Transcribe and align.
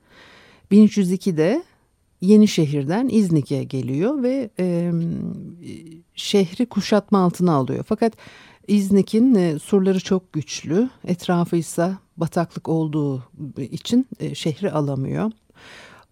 1302'de 0.71 1.63
Yenişehir'den 2.21 3.09
İznik'e 3.11 3.63
geliyor 3.63 4.23
ve 4.23 4.49
e, 4.59 4.91
şehri 6.15 6.65
kuşatma 6.65 7.19
altına 7.19 7.53
alıyor. 7.53 7.85
Fakat 7.87 8.13
İznik'in 8.67 9.35
e, 9.35 9.59
surları 9.59 9.99
çok 9.99 10.33
güçlü, 10.33 10.89
etrafı 11.07 11.55
ise 11.55 11.91
bataklık 12.17 12.69
olduğu 12.69 13.23
için 13.71 14.07
e, 14.19 14.35
şehri 14.35 14.71
alamıyor. 14.71 15.31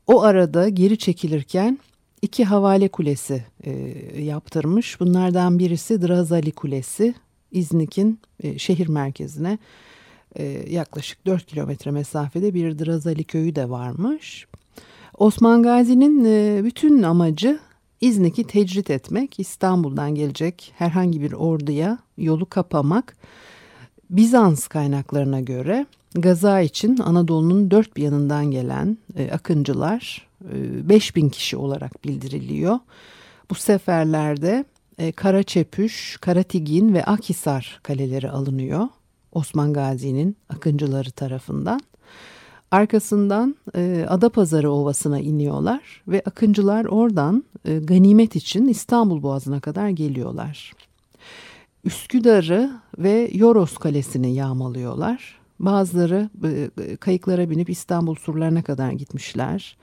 O 0.08 0.22
arada 0.22 0.70
geri 0.70 0.98
çekilirken 0.98 1.80
iki 2.22 2.46
havale 2.46 2.88
kulesi 2.88 3.46
e, 3.64 3.72
yaptırmış. 4.22 5.00
Bunlardan 5.00 5.60
birisi 5.60 6.02
Drazali 6.02 6.52
Kulesi, 6.52 7.16
İznik'in 7.52 8.20
e, 8.44 8.60
şehir 8.60 8.88
merkezine 8.88 9.58
e, 10.36 10.44
yaklaşık 10.70 11.26
4 11.26 11.46
kilometre 11.46 11.92
mesafede 11.92 12.54
bir 12.54 12.80
Drazali 12.80 13.24
köyü 13.24 13.56
de 13.56 13.70
varmış. 13.70 14.48
Osman 15.18 15.64
Gazi'nin 15.64 16.26
e, 16.26 16.62
bütün 16.64 17.04
amacı 17.04 17.60
İznik'i 18.02 18.44
tecrit 18.44 18.90
etmek, 18.90 19.40
İstanbul'dan 19.40 20.16
gelecek 20.16 20.74
herhangi 20.78 21.22
bir 21.22 21.32
orduya 21.32 22.00
yolu 22.18 22.46
kapamak. 22.46 23.16
Bizans 24.10 24.68
kaynaklarına 24.68 25.40
göre 25.40 25.86
Gaza 26.16 26.62
için 26.62 26.98
Anadolu'nun 26.98 27.72
dört 27.72 27.98
bir 27.98 28.04
yanından 28.04 28.52
gelen 28.52 28.98
e, 29.18 29.32
akıncılar 29.32 30.28
e, 30.54 30.90
5000 30.90 31.30
kişi 31.30 31.58
olarak 31.58 32.04
bildiriliyor. 32.04 32.80
Bu 33.50 33.56
seferlerde 33.56 34.66
e, 34.98 35.12
Karaçepüş, 35.12 36.18
Karatigin 36.22 36.94
ve 36.94 37.06
Akhisar 37.06 37.80
kaleleri 37.84 38.30
alınıyor 38.30 38.88
Osman 39.36 39.74
Gazi'nin 39.74 40.38
akıncıları 40.50 41.12
tarafından. 41.12 41.80
Arkasından 42.72 43.56
e, 43.76 44.06
Adapazarı 44.10 44.72
Ovası'na 44.72 45.20
iniyorlar 45.20 46.04
ve 46.08 46.22
akıncılar 46.26 46.86
oradan 46.86 47.44
e, 47.66 47.80
ganimet 47.80 48.36
için 48.36 48.68
İstanbul 48.68 49.24
Boğazı'na 49.24 49.60
kadar 49.60 49.90
geliyorlar. 49.90 50.74
Üsküdar'ı 51.84 52.72
ve 52.98 53.30
Yoros 53.34 53.78
Kalesi'ni 53.78 54.36
yağmalıyorlar. 54.36 55.40
Bazıları 55.60 56.30
e, 56.44 56.96
kayıklara 56.96 57.50
binip 57.50 57.70
İstanbul 57.70 58.16
surlarına 58.16 58.64
kadar 58.64 58.92
gitmişler. 58.92 59.78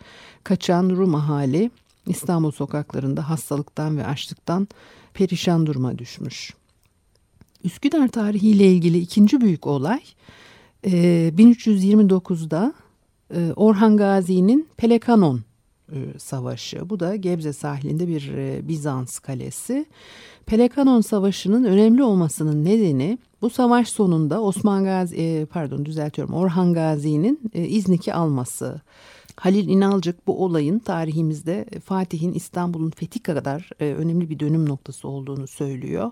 Kaçan 0.45 0.91
Rum 0.91 1.15
ahali 1.15 1.71
İstanbul 2.07 2.51
sokaklarında 2.51 3.31
hastalıktan 3.31 3.99
ve 3.99 4.07
açlıktan 4.07 4.69
perişan 5.15 5.67
duruma 5.67 5.99
düşmüş. 5.99 6.55
Üsküdar 7.65 8.09
tarihiyle 8.09 8.73
ilgili 8.73 8.99
ikinci 8.99 9.41
büyük 9.41 9.67
olay 9.67 10.01
1329'da 10.85 12.75
e, 13.31 13.41
e, 13.41 13.53
Orhan 13.53 13.97
Gazi'nin 13.97 14.69
Pelekanon 14.77 15.41
e, 15.93 16.19
Savaşı. 16.19 16.91
Bu 16.91 17.01
da 17.01 17.17
Gebze 17.17 17.53
sahilinde 17.53 18.09
bir 18.09 18.31
Bizans 18.69 19.19
kalesi. 19.19 19.87
Pelekanon 20.47 21.01
Savaşı'nın 21.01 21.65
önemli 21.65 22.03
olmasının 22.03 22.65
nedeni 22.65 23.19
bu 23.43 23.51
savaş 23.51 23.89
sonunda 23.89 24.43
Osman 24.43 24.85
Gazi 24.85 25.47
pardon 25.51 25.85
düzeltiyorum 25.85 26.35
Orhan 26.35 26.75
Gazi'nin 26.75 27.41
İznik'i 27.55 28.15
alması. 28.15 28.81
Halil 29.37 29.69
İnalcık 29.69 30.27
bu 30.27 30.45
olayın 30.45 30.79
tarihimizde 30.79 31.67
Fatih'in 31.85 32.33
İstanbul'un 32.33 32.91
fethi 32.91 33.23
kadar 33.23 33.71
önemli 33.81 34.31
bir 34.31 34.39
dönüm 34.39 34.69
noktası 34.69 35.09
olduğunu 35.09 35.47
söylüyor. 35.47 36.11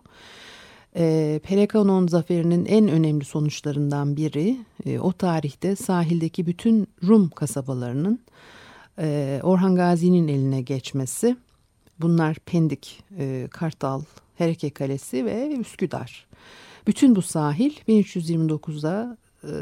E, 0.96 1.40
Pelekanon 1.42 2.06
zaferinin 2.06 2.64
en 2.64 2.88
önemli 2.88 3.24
sonuçlarından 3.24 4.16
biri 4.16 4.56
e, 4.86 4.98
o 4.98 5.12
tarihte 5.12 5.76
sahildeki 5.76 6.46
bütün 6.46 6.88
Rum 7.06 7.30
kasabalarının 7.30 8.20
e, 8.98 9.40
Orhan 9.42 9.76
Gazi'nin 9.76 10.28
eline 10.28 10.62
geçmesi. 10.62 11.36
Bunlar 11.98 12.36
Pendik, 12.46 13.04
e, 13.18 13.48
Kartal, 13.50 14.02
Hereke 14.38 14.70
Kalesi 14.70 15.24
ve 15.24 15.56
Üsküdar. 15.56 16.26
Bütün 16.86 17.16
bu 17.16 17.22
sahil 17.22 17.72
1329'da 17.88 19.16
e, 19.44 19.52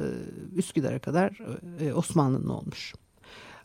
Üsküdar'a 0.56 0.98
kadar 0.98 1.38
e, 1.80 1.92
Osmanlı'nın 1.92 2.48
olmuş. 2.48 2.94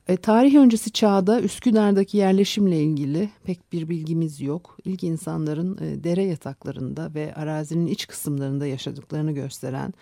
E, 0.07 0.17
tarih 0.17 0.55
öncesi 0.55 0.91
çağda 0.91 1.41
Üsküdar'daki 1.41 2.17
yerleşimle 2.17 2.83
ilgili 2.83 3.29
pek 3.43 3.73
bir 3.73 3.89
bilgimiz 3.89 4.41
yok. 4.41 4.77
İlk 4.85 5.03
insanların 5.03 5.77
e, 5.77 6.03
dere 6.03 6.23
yataklarında 6.23 7.13
ve 7.13 7.33
arazinin 7.35 7.87
iç 7.87 8.07
kısımlarında 8.07 8.67
yaşadıklarını 8.67 9.31
gösteren 9.31 9.93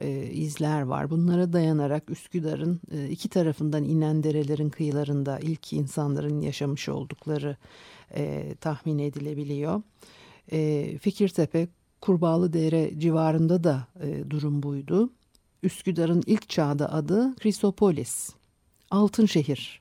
e, 0.00 0.22
izler 0.22 0.82
var. 0.82 1.10
Bunlara 1.10 1.52
dayanarak 1.52 2.10
Üsküdar'ın 2.10 2.80
e, 2.92 3.08
iki 3.08 3.28
tarafından 3.28 3.84
inen 3.84 4.22
derelerin 4.22 4.70
kıyılarında 4.70 5.38
ilk 5.38 5.72
insanların 5.72 6.40
yaşamış 6.40 6.88
oldukları 6.88 7.56
e, 8.14 8.54
tahmin 8.60 8.98
edilebiliyor. 8.98 9.82
E, 10.52 10.98
Fikirtepe, 10.98 11.68
Kurbağalı 12.00 12.52
Dere 12.52 12.98
civarında 12.98 13.64
da 13.64 13.86
e, 14.02 14.30
durum 14.30 14.62
buydu. 14.62 15.10
Üsküdar'ın 15.62 16.22
ilk 16.26 16.48
çağda 16.48 16.92
adı 16.92 17.34
Krisopolis 17.36 18.39
altın 18.90 19.26
şehir 19.26 19.80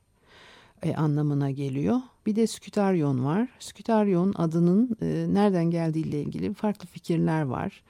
e, 0.84 0.96
anlamına 0.96 1.52
geliyor. 1.52 2.00
Bir 2.26 2.36
de 2.36 2.48
Skütaryon 2.48 3.26
var. 3.26 3.48
Skütaryon 3.60 4.34
adının 4.38 4.98
e, 5.02 5.26
nereden 5.30 5.72
geldiği 5.72 6.06
ile 6.06 6.22
ilgili 6.22 6.54
farklı 6.54 6.88
fikirler 6.88 7.42
var. 7.42 7.84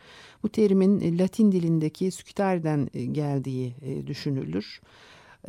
Bu 0.43 0.49
terimin 0.49 1.01
e, 1.01 1.17
Latin 1.17 1.51
dilindeki 1.51 2.11
sküterden 2.11 2.89
e, 2.93 3.05
geldiği 3.05 3.73
e, 3.81 4.07
düşünülür. 4.07 4.81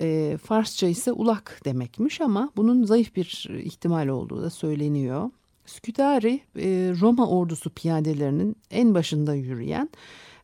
E, 0.01 0.39
Farsça 0.43 0.87
ise 0.87 1.13
ulak 1.13 1.61
demekmiş 1.65 2.21
ama 2.21 2.51
bunun 2.57 2.85
zayıf 2.85 3.17
bir 3.17 3.49
ihtimal 3.65 4.09
olduğu 4.09 4.43
da 4.43 4.51
söyleniyor. 4.51 5.31
Skütari 5.67 6.41
e, 6.57 6.95
Roma 7.01 7.29
ordusu 7.29 7.71
piyadelerinin 7.71 8.57
en 8.71 8.95
başında 8.95 9.35
yürüyen 9.35 9.91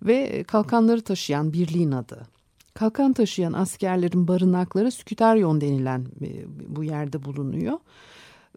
ve 0.02 0.44
kalkanları 0.44 1.00
taşıyan 1.00 1.52
birliğin 1.52 1.93
adı. 1.93 2.36
Kalkan 2.76 3.12
taşıyan 3.12 3.52
askerlerin 3.52 4.28
barınakları 4.28 4.90
Sküteryon 4.93 5.61
denilen 5.61 6.06
e, 6.23 6.44
bu 6.76 6.84
yerde 6.84 7.25
bulunuyor. 7.25 7.78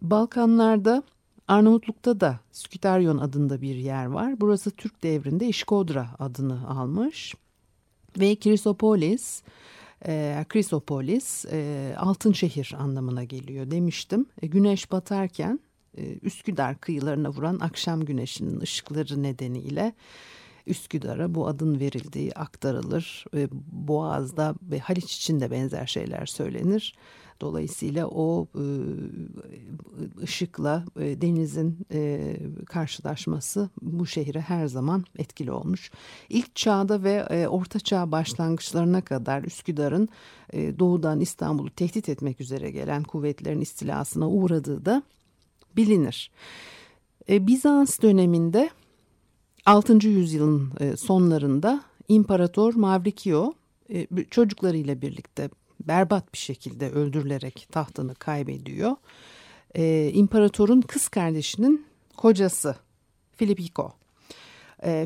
Balkanlarda 0.02 1.02
Arnavutluk'ta 1.48 2.20
da 2.20 2.40
Sküteryon 2.52 3.18
adında 3.18 3.60
bir 3.60 3.74
yer 3.74 4.06
var. 4.06 4.40
Burası 4.40 4.70
Türk 4.70 5.02
devrinde 5.02 5.48
İşkodra 5.48 6.08
adını 6.18 6.68
almış. 6.68 7.34
Ve 8.18 8.36
Krisopolis 8.36 9.42
E, 10.06 10.44
Krisopolis 10.48 11.44
e, 11.52 11.94
altın 11.98 12.32
şehir 12.32 12.74
anlamına 12.78 13.24
geliyor 13.24 13.70
demiştim. 13.70 14.26
E, 14.42 14.46
güneş 14.46 14.92
batarken 14.92 15.60
e, 15.96 16.18
Üsküdar 16.18 16.78
kıyılarına 16.80 17.30
vuran 17.30 17.58
akşam 17.60 18.04
güneşinin 18.04 18.60
ışıkları 18.60 19.22
nedeniyle 19.22 19.92
Üsküdar'a 20.70 21.34
bu 21.34 21.46
adın 21.46 21.80
verildiği 21.80 22.32
aktarılır. 22.32 23.24
Boğaz'da 23.72 24.54
ve 24.62 24.78
Haliç 24.78 25.16
için 25.16 25.40
de 25.40 25.50
benzer 25.50 25.86
şeyler 25.86 26.26
söylenir. 26.26 26.94
Dolayısıyla 27.40 28.06
o 28.06 28.46
e, 28.54 28.64
ışıkla 30.22 30.84
e, 31.00 31.20
denizin 31.20 31.78
e, 31.92 32.36
karşılaşması 32.66 33.70
bu 33.82 34.06
şehre 34.06 34.40
her 34.40 34.66
zaman 34.66 35.04
etkili 35.18 35.52
olmuş. 35.52 35.90
İlk 36.28 36.56
çağda 36.56 37.02
ve 37.02 37.48
orta 37.48 37.80
çağ 37.80 38.12
başlangıçlarına 38.12 39.00
kadar 39.00 39.42
Üsküdar'ın 39.42 40.08
doğudan 40.52 41.20
İstanbul'u 41.20 41.70
tehdit 41.70 42.08
etmek 42.08 42.40
üzere 42.40 42.70
gelen 42.70 43.02
kuvvetlerin 43.02 43.60
istilasına 43.60 44.28
uğradığı 44.28 44.84
da 44.84 45.02
bilinir. 45.76 46.30
Bizans 47.28 48.02
döneminde 48.02 48.70
6. 49.70 50.08
yüzyılın 50.08 50.72
sonlarında 50.96 51.84
İmparator 52.08 52.74
Mavrikio 52.74 53.52
çocuklarıyla 54.30 55.02
birlikte 55.02 55.50
berbat 55.80 56.32
bir 56.32 56.38
şekilde 56.38 56.90
öldürülerek 56.90 57.68
tahtını 57.72 58.14
kaybediyor. 58.14 58.96
Ee, 59.74 60.10
imparatorun 60.14 60.80
kız 60.80 61.08
kardeşinin 61.08 61.86
kocası 62.16 62.76
Filipiko. 63.36 63.92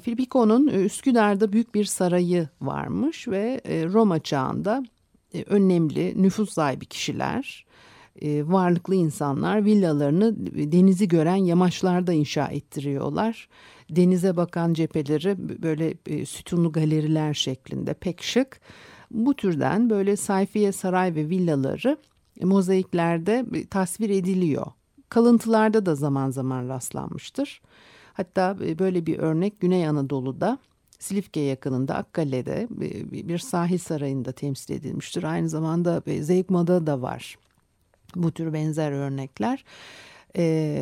Filipiko'nun 0.03 0.69
e, 0.69 0.85
Üsküdar'da 0.85 1.53
büyük 1.53 1.75
bir 1.75 1.85
sarayı 1.85 2.49
varmış 2.61 3.29
ve 3.29 3.61
e, 3.65 3.85
Roma 3.85 4.21
çağında 4.21 4.85
e, 5.35 5.43
önemli 5.43 6.23
nüfus 6.23 6.53
sahibi 6.53 6.87
kişiler, 6.87 7.67
e, 8.23 8.49
varlıklı 8.49 8.95
insanlar 8.95 9.65
villalarını 9.65 10.37
denizi 10.73 11.09
gören 11.09 11.37
yamaçlarda 11.37 12.13
inşa 12.13 12.47
ettiriyorlar. 12.47 13.49
Denize 13.91 14.37
bakan 14.37 14.75
cepheleri 14.75 15.63
böyle 15.63 15.95
e, 16.07 16.27
sütunlu 16.27 16.73
galeriler 16.73 17.35
şeklinde 17.35 17.95
pek 17.95 18.23
şık. 18.23 18.61
Bu 19.11 19.35
türden 19.35 19.91
böyle 19.91 20.17
sayfiye 20.17 20.73
saray 20.73 21.15
ve 21.15 21.29
villaları 21.29 21.97
mozaiklerde 22.43 23.47
tasvir 23.71 24.11
ediliyor. 24.11 24.67
Kalıntılarda 25.09 25.87
da 25.87 25.95
zaman 25.95 26.31
zaman 26.31 26.69
rastlanmıştır. 26.69 27.63
Hatta 28.13 28.57
e, 28.67 28.79
böyle 28.79 29.07
bir 29.07 29.19
örnek 29.19 29.61
Güney 29.61 29.89
Anadolu'da 29.89 30.59
Silifke 30.99 31.41
yakınında 31.41 31.95
Akkale'de 31.95 32.67
bir 33.29 33.39
sahil 33.39 33.79
sarayında 33.79 34.33
temsil 34.33 34.75
edilmiştir. 34.75 35.23
Aynı 35.23 35.49
zamanda 35.49 36.03
Zeykma'da 36.21 36.87
da 36.87 37.03
var 37.03 37.37
bu 38.17 38.33
tür 38.33 38.53
benzer 38.53 38.93
örnekler. 38.93 39.65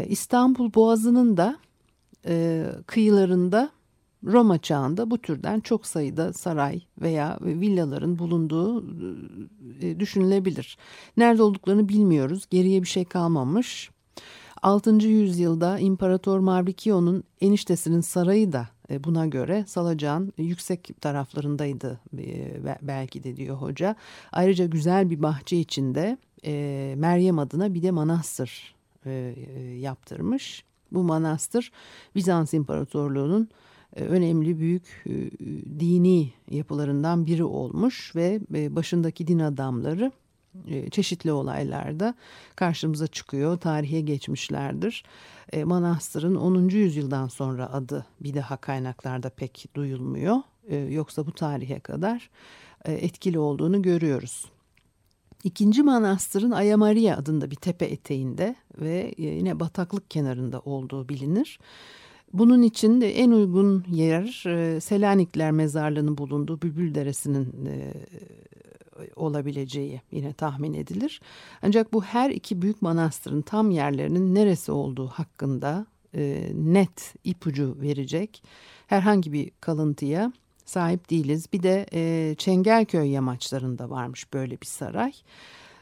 İstanbul 0.08 0.75
Boğazı'nın 0.75 1.37
da 1.37 1.56
kıyılarında 2.87 3.70
Roma 4.25 4.58
çağında 4.58 5.11
bu 5.11 5.19
türden 5.19 5.61
çok 5.61 5.87
sayıda 5.87 6.32
saray 6.32 6.82
veya 7.00 7.38
villaların 7.40 8.19
bulunduğu 8.19 8.84
e, 9.81 10.00
düşünülebilir. 10.00 10.79
Nerede 11.17 11.43
olduklarını 11.43 11.88
bilmiyoruz. 11.88 12.46
Geriye 12.50 12.82
bir 12.82 12.88
şey 12.88 13.05
kalmamış. 13.05 13.90
6. 14.62 14.90
yüzyılda 14.94 15.79
İmparator 15.79 16.38
Mavrikio'nun 16.38 17.25
eniştesinin 17.40 18.00
sarayı 18.00 18.52
da 18.52 18.69
e, 18.81 18.81
buna 19.05 19.27
göre 19.27 19.65
Salacağın 19.67 20.33
yüksek 20.39 21.00
taraflarındaydı 21.00 22.00
e, 22.19 22.61
belki 22.83 23.25
de 23.25 23.37
diyor 23.37 23.56
hoca. 23.56 23.97
Ayrıca 24.33 24.67
güzel 24.67 25.11
bir 25.11 25.23
bahçe 25.23 25.56
içinde 25.56 26.19
Meryem 26.97 27.39
adına 27.39 27.75
bir 27.75 27.83
de 27.83 27.91
manastır 27.91 28.75
yaptırmış. 29.79 30.65
Bu 30.93 31.03
manastır 31.03 31.73
Bizans 32.15 32.55
İmparatorluğu'nun 32.55 33.49
e, 33.97 34.05
önemli 34.05 34.59
büyük 34.59 35.05
e, 35.06 35.12
dini 35.81 36.33
yapılarından 36.50 37.27
biri 37.27 37.44
olmuş 37.44 38.17
ve 38.17 38.41
e, 38.55 38.77
başındaki 38.77 39.27
din 39.27 39.39
adamları 39.39 40.12
çeşitli 40.91 41.33
olaylarda 41.33 42.15
karşımıza 42.57 43.07
çıkıyor, 43.07 43.59
tarihe 43.59 44.01
geçmişlerdir. 44.01 45.05
Manastırın 45.65 46.35
10. 46.35 46.69
yüzyıldan 46.69 47.29
sonra 47.29 47.73
adı 47.73 48.07
bir 48.21 48.35
daha 48.35 48.57
kaynaklarda 48.57 49.31
pek 49.31 49.67
duyulmuyor. 49.75 50.37
Yoksa 50.89 51.27
bu 51.27 51.33
tarihe 51.33 51.81
kadar 51.81 52.31
etkili 52.85 53.39
olduğunu 53.39 53.83
görüyoruz. 53.83 54.45
İkinci 55.45 55.83
manastırın 55.83 56.51
Ayamaria 56.51 57.17
adında 57.17 57.51
bir 57.51 57.57
tepe 57.57 57.85
eteğinde 57.85 58.57
ve 58.81 59.15
yine 59.19 59.61
bataklık 59.61 60.11
kenarında 60.11 60.61
olduğu 60.61 61.09
bilinir. 61.09 61.59
Bunun 62.33 62.63
için 62.63 63.01
de 63.01 63.19
en 63.19 63.31
uygun 63.31 63.85
yer 63.91 64.45
e, 64.47 64.81
Selanikler 64.81 65.51
mezarlığının 65.51 66.19
bulunduğu 66.19 66.63
Bülbül 66.63 66.95
Deresi'nin 66.95 67.67
e, 67.67 67.93
olabileceği 69.17 70.01
yine 70.13 70.33
tahmin 70.33 70.75
edilir. 70.75 71.21
Ancak 71.63 71.93
bu 71.93 72.05
her 72.05 72.31
iki 72.31 72.63
büyük 72.63 72.83
manastırın 72.83 73.43
tam 73.43 73.71
yerlerinin 73.71 74.35
neresi 74.35 74.73
olduğu 74.73 75.07
hakkında 75.07 75.87
e, 76.15 76.53
net 76.55 77.15
ipucu 77.25 77.77
verecek 77.81 78.43
herhangi 78.87 79.33
bir 79.33 79.51
kalıntıya 79.61 80.33
sahip 80.65 81.11
değiliz. 81.11 81.47
Bir 81.53 81.63
de 81.63 81.87
e, 81.93 82.35
Çengelköy 82.39 83.11
yamaçlarında 83.11 83.91
varmış 83.91 84.33
böyle 84.33 84.61
bir 84.61 84.67
saray. 84.67 85.13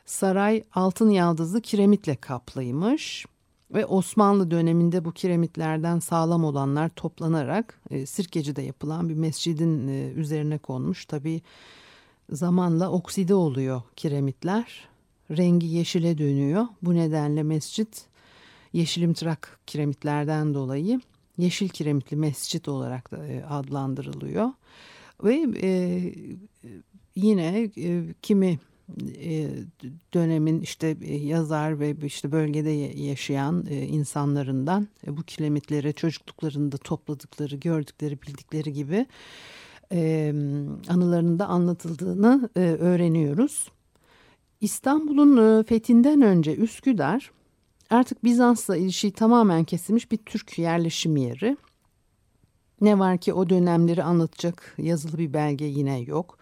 Saray 0.07 0.65
altın 0.75 1.11
yaldızlı 1.11 1.61
kiremitle 1.61 2.17
kaplıymış. 2.17 3.27
Ve 3.75 3.87
Osmanlı 3.87 4.51
döneminde 4.51 5.05
bu 5.05 5.13
kiremitlerden 5.13 5.99
sağlam 5.99 6.45
olanlar 6.45 6.89
toplanarak 6.89 7.81
e, 7.91 8.07
Sirkeci'de 8.07 8.63
yapılan 8.63 9.09
bir 9.09 9.15
mescidin 9.15 9.89
e, 9.89 10.13
üzerine 10.13 10.59
konmuş. 10.59 11.05
Tabi 11.05 11.43
zamanla 12.32 12.91
okside 12.91 13.35
oluyor 13.35 13.82
kiremitler. 13.97 14.88
Rengi 15.31 15.67
yeşile 15.67 16.19
dönüyor. 16.19 16.67
Bu 16.82 16.94
nedenle 16.94 17.43
mescit 17.43 18.05
yeşilimtırak 18.73 19.59
kiremitlerden 19.67 20.55
dolayı 20.55 21.00
yeşil 21.38 21.69
kiremitli 21.69 22.17
mescit 22.17 22.69
olarak 22.69 23.11
da 23.11 23.27
e, 23.27 23.44
adlandırılıyor. 23.44 24.50
Ve 25.25 25.47
e, 25.62 26.03
yine 27.16 27.71
e, 27.78 28.05
kimi 28.23 28.59
e, 29.23 29.50
dönemin 30.14 30.61
işte 30.61 30.97
e, 31.02 31.16
yazar 31.16 31.81
ve 31.81 31.97
işte 32.05 32.33
bölgede 32.33 32.71
yaşayan 33.00 33.66
e, 33.71 33.87
insanlarından 33.87 34.88
bu 35.07 35.23
kilometreleri 35.23 35.95
çocukluklarında 35.95 36.76
topladıkları, 36.76 37.57
gördükleri, 37.57 38.23
bildikleri 38.23 38.73
gibi 38.73 39.07
anılarında 40.88 41.47
anlatıldığını 41.47 42.50
öğreniyoruz. 42.54 43.70
İstanbul'un 44.61 45.62
fethinden 45.62 46.23
önce 46.23 46.56
Üsküdar 46.56 47.30
artık 47.90 48.25
Bizans'la 48.25 48.76
ilişiği 48.76 49.12
tamamen 49.12 49.64
kesilmiş 49.64 50.12
bir 50.12 50.16
Türk 50.16 50.59
yerleşim 50.59 51.16
yeri. 51.16 51.56
Ne 52.80 52.99
var 52.99 53.18
ki 53.18 53.32
o 53.32 53.50
dönemleri 53.50 54.02
anlatacak 54.02 54.75
yazılı 54.78 55.18
bir 55.18 55.32
belge 55.32 55.64
yine 55.64 56.00
yok 56.00 56.38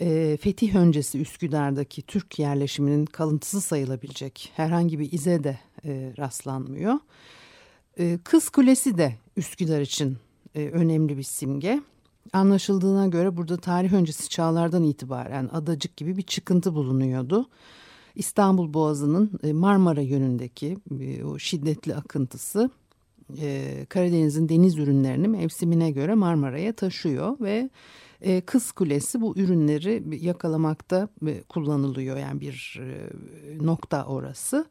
e, 0.00 0.38
fetih 0.40 0.74
öncesi 0.74 1.20
Üsküdar'daki 1.20 2.02
Türk 2.02 2.38
yerleşiminin 2.38 3.06
kalıntısı 3.06 3.60
sayılabilecek 3.60 4.52
herhangi 4.56 4.98
bir 4.98 5.12
ize 5.12 5.44
de 5.44 5.58
e, 5.84 6.12
rastlanmıyor. 6.18 6.94
E, 7.98 8.18
Kız 8.24 8.48
Kulesi 8.48 8.98
de 8.98 9.14
Üsküdar 9.36 9.80
için 9.80 10.16
e, 10.54 10.68
önemli 10.68 11.18
bir 11.18 11.22
simge. 11.22 11.80
Anlaşıldığına 12.32 13.06
göre 13.06 13.36
burada 13.36 13.56
tarih 13.56 13.92
öncesi 13.92 14.28
çağlardan 14.28 14.82
itibaren 14.82 15.48
adacık 15.52 15.96
gibi 15.96 16.16
bir 16.16 16.22
çıkıntı 16.22 16.74
bulunuyordu. 16.74 17.48
İstanbul 18.14 18.74
Boğazı'nın 18.74 19.30
e, 19.42 19.52
Marmara 19.52 20.00
yönündeki 20.00 20.78
e, 21.00 21.24
o 21.24 21.38
şiddetli 21.38 21.94
akıntısı 21.94 22.70
e, 23.40 23.86
Karadeniz'in 23.88 24.48
deniz 24.48 24.78
ürünlerini 24.78 25.28
mevsimine 25.28 25.90
göre 25.90 26.14
Marmara'ya 26.14 26.72
taşıyor 26.72 27.36
ve 27.40 27.70
Kız 28.46 28.72
Kulesi 28.72 29.20
bu 29.20 29.38
ürünleri 29.38 30.02
yakalamakta 30.24 31.08
kullanılıyor 31.48 32.16
yani 32.16 32.40
bir 32.40 32.80
nokta 33.60 34.04
orası. 34.04 34.66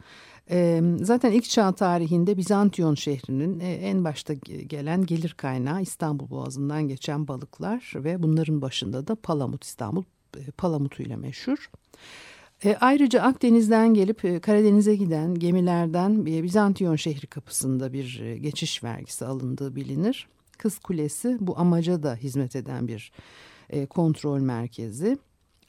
Zaten 1.01 1.31
ilk 1.31 1.49
çağ 1.49 1.71
tarihinde 1.71 2.37
Bizantiyon 2.37 2.95
şehrinin 2.95 3.59
en 3.59 4.03
başta 4.03 4.33
gelen 4.67 5.05
gelir 5.05 5.33
kaynağı 5.37 5.81
İstanbul 5.81 6.29
Boğazı'ndan 6.29 6.87
geçen 6.87 7.27
balıklar 7.27 7.93
ve 7.95 8.23
bunların 8.23 8.61
başında 8.61 9.07
da 9.07 9.15
Palamut 9.15 9.63
İstanbul 9.63 10.03
Palamut'uyla 10.57 11.17
meşhur. 11.17 11.69
ayrıca 12.79 13.21
Akdeniz'den 13.21 13.93
gelip 13.93 14.43
Karadeniz'e 14.43 14.95
giden 14.95 15.35
gemilerden 15.35 16.25
Bizantiyon 16.25 16.95
şehri 16.95 17.27
kapısında 17.27 17.93
bir 17.93 18.35
geçiş 18.35 18.83
vergisi 18.83 19.25
alındığı 19.25 19.75
bilinir. 19.75 20.27
Kız 20.57 20.79
Kulesi 20.79 21.37
bu 21.39 21.59
amaca 21.59 22.03
da 22.03 22.15
hizmet 22.15 22.55
eden 22.55 22.87
bir 22.87 23.11
e, 23.69 23.85
kontrol 23.85 24.39
merkezi. 24.39 25.17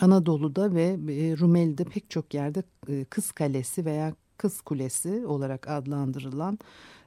Anadolu'da 0.00 0.74
ve 0.74 0.82
e, 0.82 1.36
Rumeli'de 1.38 1.84
pek 1.84 2.10
çok 2.10 2.34
yerde 2.34 2.62
e, 2.88 3.04
Kız 3.04 3.32
Kalesi 3.32 3.84
veya 3.84 4.14
Kız 4.38 4.60
Kulesi 4.60 5.26
olarak 5.26 5.68
adlandırılan 5.68 6.58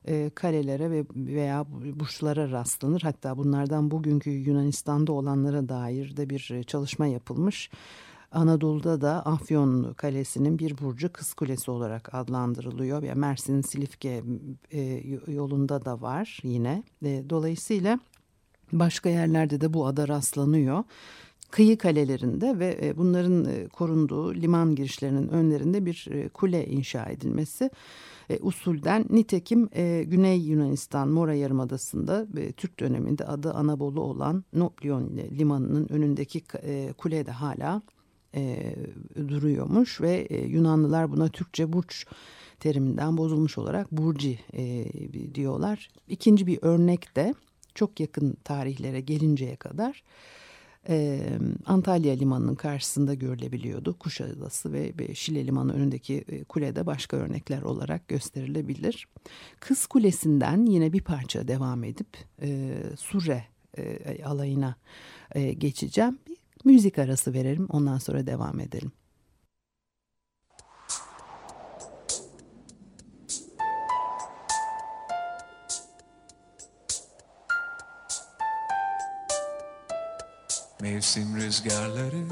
e, 0.07 0.31
kalelere 0.35 0.91
ve 0.91 1.05
veya 1.15 1.65
burçlara 1.99 2.51
rastlanır. 2.51 3.01
Hatta 3.01 3.37
bunlardan 3.37 3.91
bugünkü 3.91 4.29
Yunanistan'da 4.29 5.11
olanlara 5.11 5.69
dair 5.69 6.17
de 6.17 6.29
bir 6.29 6.63
çalışma 6.63 7.07
yapılmış. 7.07 7.69
Anadolu'da 8.31 9.01
da 9.01 9.25
Afyon 9.25 9.93
Kalesi'nin 9.93 10.59
bir 10.59 10.77
burcu 10.77 11.13
Kız 11.13 11.33
Kulesi 11.33 11.71
olarak 11.71 12.13
adlandırılıyor. 12.13 13.03
Yani 13.03 13.19
Mersin'in 13.19 13.61
Silifke 13.61 14.23
yolunda 15.27 15.85
da 15.85 16.01
var 16.01 16.39
yine. 16.43 16.83
dolayısıyla 17.03 17.99
başka 18.71 19.09
yerlerde 19.09 19.61
de 19.61 19.73
bu 19.73 19.87
ada 19.87 20.07
rastlanıyor 20.07 20.83
kıyı 21.51 21.77
kalelerinde 21.77 22.59
ve 22.59 22.79
e, 22.81 22.97
bunların 22.97 23.45
e, 23.45 23.67
korunduğu 23.67 24.35
liman 24.35 24.75
girişlerinin 24.75 25.27
önlerinde 25.27 25.85
bir 25.85 26.07
e, 26.11 26.29
kule 26.29 26.67
inşa 26.67 27.05
edilmesi 27.05 27.69
usulden 28.39 29.05
nitekim 29.09 29.69
Güney 30.09 30.39
Yunanistan 30.39 31.09
Mora 31.09 31.33
Yarımadası'nda 31.33 32.27
Türk 32.57 32.79
döneminde 32.79 33.25
adı 33.25 33.53
Anabolu 33.53 34.01
olan 34.01 34.43
Noplyon 34.53 35.17
limanının 35.17 35.87
önündeki 35.89 36.41
kule 36.97 37.25
de 37.25 37.31
hala 37.31 37.81
duruyormuş 39.27 40.01
ve 40.01 40.27
Yunanlılar 40.47 41.11
buna 41.11 41.29
Türkçe 41.29 41.73
burç 41.73 42.05
teriminden 42.59 43.17
bozulmuş 43.17 43.57
olarak 43.57 43.91
burci 43.91 44.39
diyorlar. 45.35 45.89
İkinci 46.07 46.47
bir 46.47 46.59
örnek 46.61 47.15
de 47.15 47.33
çok 47.75 47.99
yakın 47.99 48.37
tarihlere 48.43 49.01
gelinceye 49.01 49.55
kadar 49.55 50.03
e, 50.89 51.19
Antalya 51.65 52.13
Limanı'nın 52.13 52.55
karşısında 52.55 53.13
görülebiliyordu. 53.13 53.99
Kuşadası 53.99 54.73
ve 54.73 55.15
Şile 55.15 55.47
Limanı 55.47 55.73
önündeki 55.73 56.25
e, 56.27 56.43
kulede 56.43 56.85
başka 56.85 57.17
örnekler 57.17 57.61
olarak 57.61 58.07
gösterilebilir. 58.07 59.07
Kız 59.59 59.85
Kulesi'nden 59.85 60.65
yine 60.65 60.93
bir 60.93 61.01
parça 61.01 61.47
devam 61.47 61.83
edip 61.83 62.17
e, 62.41 62.77
Sure 62.97 63.43
e, 63.77 64.23
alayına 64.23 64.75
e, 65.35 65.53
geçeceğim. 65.53 66.19
Bir 66.27 66.37
müzik 66.65 66.99
arası 66.99 67.33
verelim 67.33 67.67
ondan 67.69 67.97
sonra 67.97 68.27
devam 68.27 68.59
edelim. 68.59 68.91
Mevsim 80.81 81.35
rüzgarları 81.35 82.25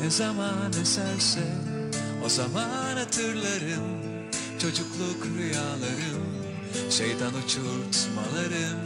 ne 0.00 0.10
zaman 0.10 0.72
eserse 0.82 1.40
o 2.24 2.28
zaman 2.28 2.96
hatırlarım. 2.96 4.10
Çocukluk 4.58 5.26
rüyalarım 5.38 6.26
şeytan 6.90 7.32
uçurtmalarım. 7.34 8.80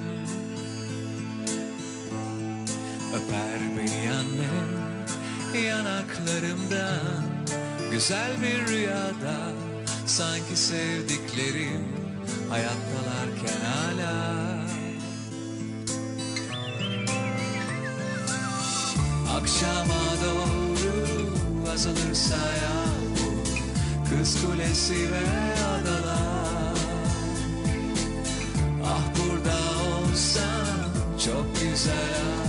Öper 3.14 3.60
beni 3.78 4.12
annem 4.12 4.84
yanaklarımdan. 5.64 7.24
Güzel 7.90 8.42
bir 8.42 8.72
rüyada 8.72 9.52
sanki 10.06 10.56
sevdiklerim 10.56 11.84
hayattalarken 12.50 13.60
hala 13.64 14.63
Akşama 19.44 20.04
doğru 20.24 21.28
azalırsa 21.72 22.36
yağmur 22.36 23.46
Kız 24.10 24.42
kulesi 24.42 25.12
ve 25.12 25.24
adalar. 25.64 26.78
Ah 28.84 29.02
burada 29.18 29.56
olsam 29.98 30.90
çok 31.24 31.46
güzel 31.60 31.94
hayat 32.04 32.43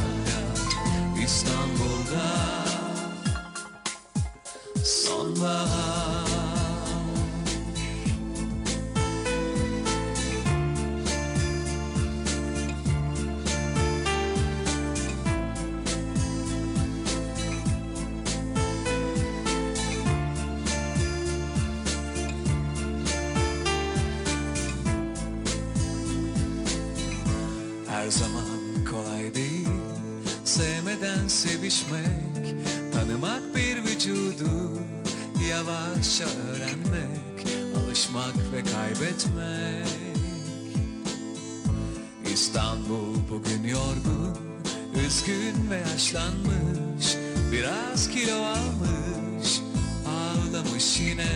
yaşlanmış 46.15 47.17
Biraz 47.51 48.09
kilo 48.09 48.35
almış 48.35 49.61
Ağlamış 50.07 50.99
yine 50.99 51.27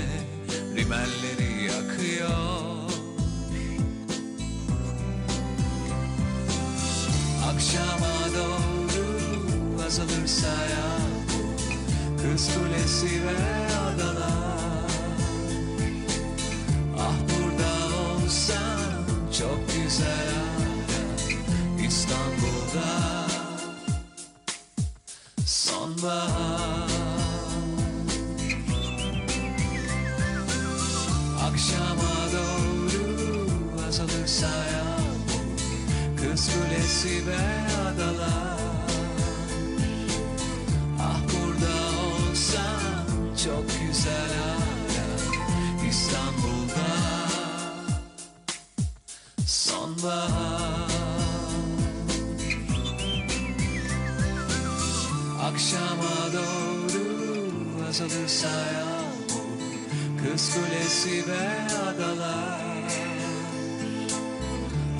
Rimelleri 0.75 1.63
yakıyor. 1.63 2.29
Akşama 7.53 8.35
doğru 8.37 9.85
azalırsa 9.85 10.47
yağmur 10.47 11.59
Kız 12.21 12.49
kulesi 12.53 13.23
ve 13.23 13.67
adalar. 13.75 14.91
Ah 16.99 17.15
burada 17.29 17.97
olsam 18.15 19.05
çok 19.39 19.59
güzel 19.67 20.28
Kız 60.39 60.53
kulesi 60.55 61.27
ve 61.27 61.47
adalar. 61.89 62.61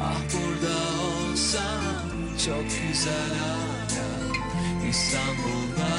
Ah 0.03 0.22
burada 0.34 0.75
olsam 1.03 2.05
çok 2.46 2.63
güzel 2.63 3.38
hayat 3.39 3.93
İstanbul'da 4.89 5.99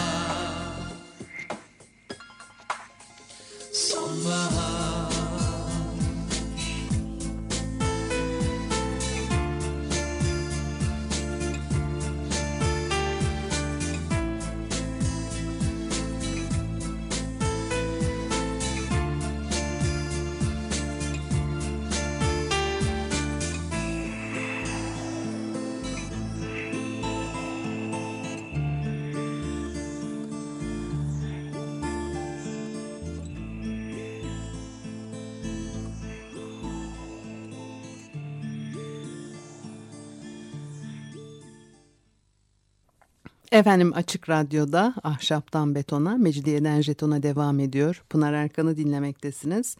Efendim 43.52 43.92
Açık 43.94 44.28
Radyo'da 44.28 44.94
Ahşaptan 45.02 45.74
Betona, 45.74 46.16
Mecidiyeden 46.16 46.80
Jeton'a 46.80 47.22
devam 47.22 47.60
ediyor. 47.60 48.02
Pınar 48.10 48.32
Erkan'ı 48.32 48.76
dinlemektesiniz. 48.76 49.76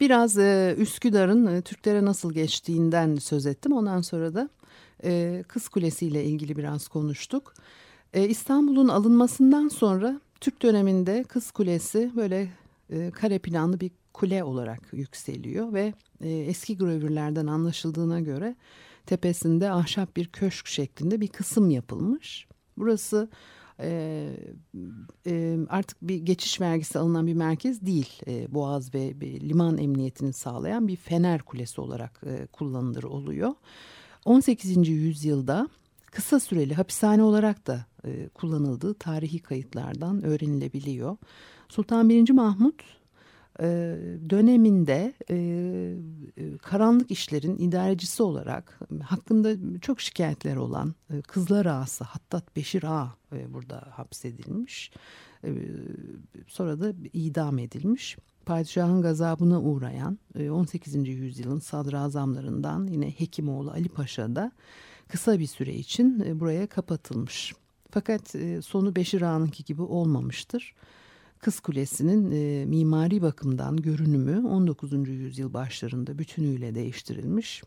Biraz 0.00 0.38
e, 0.38 0.74
Üsküdar'ın 0.78 1.46
e, 1.46 1.62
Türklere 1.62 2.04
nasıl 2.04 2.32
geçtiğinden 2.32 3.14
söz 3.16 3.46
ettim. 3.46 3.72
Ondan 3.72 4.00
sonra 4.00 4.34
da 4.34 4.48
e, 5.04 5.44
Kız 5.48 5.68
Kulesi 5.68 6.06
ile 6.06 6.24
ilgili 6.24 6.56
biraz 6.56 6.88
konuştuk. 6.88 7.54
E, 8.14 8.28
İstanbul'un 8.28 8.88
alınmasından 8.88 9.68
sonra 9.68 10.20
Türk 10.40 10.62
döneminde 10.62 11.24
Kız 11.28 11.50
Kulesi 11.50 12.12
böyle 12.16 12.48
e, 12.90 13.10
kare 13.10 13.38
planlı 13.38 13.80
bir 13.80 13.90
kule 14.12 14.44
olarak 14.44 14.80
yükseliyor 14.92 15.72
ve 15.72 15.94
e, 16.20 16.28
eski 16.28 16.78
gravürlerden 16.78 17.46
anlaşıldığına 17.46 18.20
göre 18.20 18.56
tepesinde 19.06 19.70
ahşap 19.70 20.16
bir 20.16 20.26
köşk 20.26 20.66
şeklinde 20.66 21.20
bir 21.20 21.28
kısım 21.28 21.70
yapılmış. 21.70 22.50
Burası 22.80 23.28
e, 25.26 25.56
artık 25.68 26.02
bir 26.02 26.16
geçiş 26.16 26.60
vergisi 26.60 26.98
alınan 26.98 27.26
bir 27.26 27.34
merkez 27.34 27.86
değil. 27.86 28.22
E, 28.26 28.54
Boğaz 28.54 28.94
ve 28.94 29.14
liman 29.20 29.78
emniyetini 29.78 30.32
sağlayan 30.32 30.88
bir 30.88 30.96
fener 30.96 31.42
kulesi 31.42 31.80
olarak 31.80 32.20
e, 32.26 32.46
kullanılır 32.46 33.02
oluyor. 33.02 33.54
18. 34.24 34.88
yüzyılda 34.88 35.68
kısa 36.10 36.40
süreli 36.40 36.74
hapishane 36.74 37.22
olarak 37.22 37.66
da 37.66 37.86
e, 38.04 38.28
kullanıldığı 38.28 38.94
tarihi 38.94 39.38
kayıtlardan 39.38 40.24
öğrenilebiliyor. 40.24 41.16
Sultan 41.68 42.08
1. 42.08 42.30
Mahmut 42.30 42.99
e, 43.60 43.66
döneminde 44.30 45.14
e, 45.30 45.36
e, 46.36 46.58
karanlık 46.58 47.10
işlerin 47.10 47.58
idarecisi 47.58 48.22
olarak 48.22 48.80
hakkında 49.02 49.80
çok 49.80 50.00
şikayetler 50.00 50.56
olan 50.56 50.94
Kızlar 51.28 51.66
Ağası 51.66 52.04
Hattat 52.04 52.56
Beşir 52.56 52.82
Ağa 52.82 53.14
burada 53.48 53.88
hapsedilmiş. 53.90 54.92
Sonra 56.46 56.80
da 56.80 56.92
idam 57.12 57.58
edilmiş. 57.58 58.16
Padişahın 58.46 59.02
gazabına 59.02 59.60
uğrayan 59.60 60.18
18. 60.50 61.08
yüzyılın 61.08 61.58
sadrazamlarından 61.58 62.86
yine 62.86 63.10
Hekimoğlu 63.10 63.70
Ali 63.70 63.88
Paşa 63.88 64.36
da 64.36 64.52
kısa 65.08 65.38
bir 65.38 65.46
süre 65.46 65.74
için 65.74 66.40
buraya 66.40 66.66
kapatılmış. 66.66 67.54
Fakat 67.90 68.34
sonu 68.62 68.96
Beşir 68.96 69.22
Ağa'nınki 69.22 69.64
gibi 69.64 69.82
olmamıştır. 69.82 70.74
Kız 71.40 71.60
Kulesi'nin 71.60 72.30
e, 72.30 72.64
mimari 72.64 73.22
bakımdan 73.22 73.76
görünümü 73.76 74.48
19. 74.48 75.08
yüzyıl 75.08 75.52
başlarında 75.52 76.18
bütünüyle 76.18 76.74
değiştirilmiş 76.74 77.62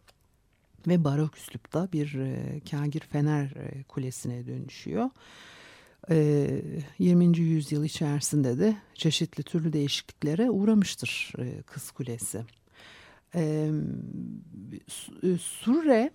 ve 0.87 1.03
barok 1.03 1.37
üslupta 1.37 1.91
bir 1.91 2.13
e, 2.13 2.59
kagir 2.71 2.99
fener 2.99 3.45
e, 3.45 3.83
kulesine 3.83 4.47
dönüşüyor. 4.47 5.09
E, 6.09 6.61
20. 6.99 7.37
yüzyıl 7.37 7.83
içerisinde 7.83 8.59
de 8.59 8.77
çeşitli 8.93 9.43
türlü 9.43 9.73
değişikliklere 9.73 10.49
uğramıştır 10.49 11.33
e, 11.39 11.61
Kız 11.61 11.91
Kulesi. 11.91 12.45
E, 13.35 13.71
e 15.23 15.37
Surre 15.37 16.11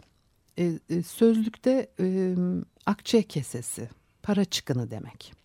e, 0.58 0.72
e, 0.90 1.02
sözlükte 1.02 1.90
e, 2.00 2.34
akçe 2.86 3.22
kesesi, 3.22 3.88
para 4.22 4.44
çıkını 4.44 4.90
demek. 4.90 5.38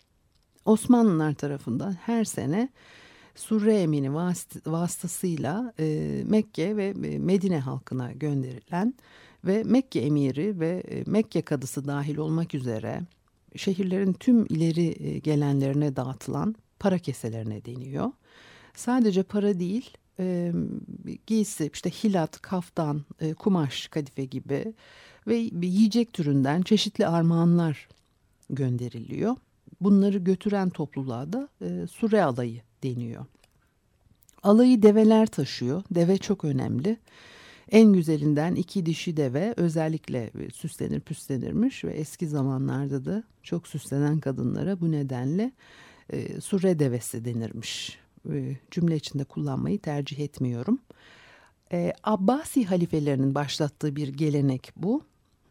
Osmanlılar 0.64 1.34
tarafından 1.34 1.92
her 1.92 2.24
sene 2.24 2.68
Surre 3.34 3.80
Emini 3.80 4.14
vasıtasıyla 4.66 5.72
e, 5.78 6.22
Mekke 6.26 6.76
ve 6.76 6.86
e, 6.86 7.18
Medine 7.18 7.58
halkına 7.58 8.12
gönderilen 8.12 8.94
ve 9.44 9.64
Mekke 9.64 10.00
emiri 10.00 10.60
ve 10.60 10.82
e, 10.88 11.04
Mekke 11.06 11.42
kadısı 11.42 11.86
dahil 11.86 12.16
olmak 12.16 12.54
üzere 12.54 13.00
şehirlerin 13.56 14.12
tüm 14.12 14.44
ileri 14.44 15.06
e, 15.06 15.18
gelenlerine 15.18 15.96
dağıtılan 15.96 16.54
para 16.78 16.98
keselerine 16.98 17.64
deniyor. 17.64 18.10
Sadece 18.74 19.22
para 19.22 19.60
değil 19.60 19.90
e, 20.18 20.52
giysi 21.26 21.70
işte 21.74 21.90
hilat, 21.90 22.42
kaftan, 22.42 23.02
e, 23.20 23.34
kumaş, 23.34 23.88
kadife 23.88 24.24
gibi 24.24 24.74
ve 25.26 25.36
yiyecek 25.62 26.12
türünden 26.12 26.62
çeşitli 26.62 27.06
armağanlar 27.06 27.88
gönderiliyor. 28.50 29.36
Bunları 29.84 30.18
götüren 30.18 30.70
topluluğa 30.70 31.32
da 31.32 31.48
e, 31.60 31.86
sure 31.86 32.22
alayı 32.22 32.60
deniyor. 32.82 33.26
Alayı 34.42 34.82
develer 34.82 35.26
taşıyor. 35.26 35.82
Deve 35.90 36.18
çok 36.18 36.44
önemli. 36.44 36.98
En 37.70 37.92
güzelinden 37.92 38.54
iki 38.54 38.86
dişi 38.86 39.16
deve 39.16 39.54
özellikle 39.56 40.30
süslenir 40.54 41.00
püslenirmiş 41.00 41.84
ve 41.84 41.92
eski 41.92 42.28
zamanlarda 42.28 43.04
da 43.04 43.24
çok 43.42 43.68
süslenen 43.68 44.20
kadınlara 44.20 44.80
bu 44.80 44.92
nedenle 44.92 45.52
e, 46.10 46.40
sure 46.40 46.78
devesi 46.78 47.24
denirmiş. 47.24 47.98
E, 48.32 48.56
cümle 48.70 48.96
içinde 48.96 49.24
kullanmayı 49.24 49.78
tercih 49.78 50.18
etmiyorum. 50.18 50.78
E, 51.72 51.92
Abbasi 52.04 52.64
halifelerinin 52.64 53.34
başlattığı 53.34 53.96
bir 53.96 54.08
gelenek 54.08 54.72
bu. 54.76 55.02